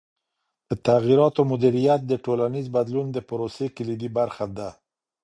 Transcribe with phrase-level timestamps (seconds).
[0.69, 4.69] د تغییراتو مدیریت د ټولنیز بدلون د پروسې کلیدي برخه ده.